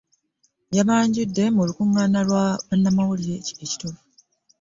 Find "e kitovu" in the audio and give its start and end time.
3.63-4.01